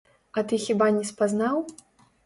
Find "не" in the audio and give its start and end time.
0.97-1.05